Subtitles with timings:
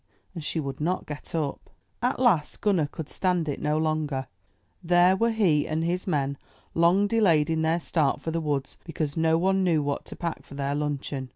[0.33, 1.69] and she would not get up.
[2.01, 4.25] At last Gunner could stand it no longer.
[4.83, 6.39] There were he and his men
[6.73, 10.43] long delayed in their start for the woods because no one knew what to pack
[10.43, 11.29] for their luncheon.